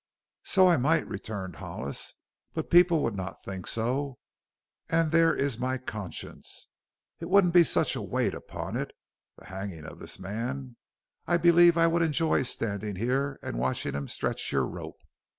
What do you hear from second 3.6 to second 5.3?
so. And